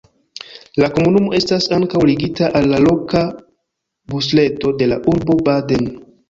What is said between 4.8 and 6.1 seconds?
de la urbo Baden.